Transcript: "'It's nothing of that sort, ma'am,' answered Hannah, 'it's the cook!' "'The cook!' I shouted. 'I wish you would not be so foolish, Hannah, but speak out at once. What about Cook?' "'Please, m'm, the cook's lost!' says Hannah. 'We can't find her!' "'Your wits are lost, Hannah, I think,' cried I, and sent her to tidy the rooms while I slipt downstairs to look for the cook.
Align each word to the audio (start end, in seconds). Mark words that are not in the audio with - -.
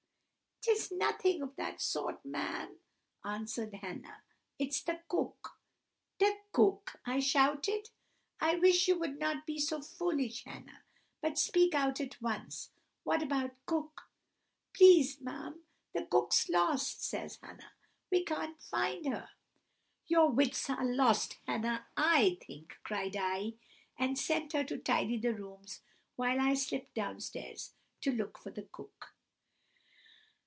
"'It's 0.67 0.91
nothing 0.91 1.41
of 1.41 1.55
that 1.55 1.81
sort, 1.81 2.23
ma'am,' 2.23 2.77
answered 3.25 3.73
Hannah, 3.73 4.21
'it's 4.59 4.79
the 4.83 4.99
cook!' 5.07 5.57
"'The 6.19 6.37
cook!' 6.51 6.99
I 7.03 7.19
shouted. 7.19 7.89
'I 8.39 8.57
wish 8.57 8.87
you 8.87 8.99
would 8.99 9.17
not 9.17 9.47
be 9.47 9.57
so 9.57 9.81
foolish, 9.81 10.43
Hannah, 10.43 10.83
but 11.19 11.39
speak 11.39 11.73
out 11.73 11.99
at 11.99 12.21
once. 12.21 12.69
What 13.03 13.23
about 13.23 13.55
Cook?' 13.65 14.03
"'Please, 14.71 15.19
m'm, 15.19 15.63
the 15.95 16.05
cook's 16.05 16.47
lost!' 16.47 17.03
says 17.03 17.39
Hannah. 17.41 17.71
'We 18.11 18.25
can't 18.25 18.61
find 18.61 19.07
her!' 19.07 19.29
"'Your 20.05 20.29
wits 20.29 20.69
are 20.69 20.85
lost, 20.85 21.39
Hannah, 21.47 21.87
I 21.97 22.37
think,' 22.39 22.77
cried 22.83 23.17
I, 23.19 23.55
and 23.97 24.15
sent 24.15 24.53
her 24.53 24.63
to 24.65 24.77
tidy 24.77 25.17
the 25.17 25.33
rooms 25.33 25.81
while 26.15 26.39
I 26.39 26.53
slipt 26.53 26.93
downstairs 26.93 27.73
to 28.01 28.11
look 28.11 28.37
for 28.37 28.51
the 28.51 28.69
cook. 28.71 29.15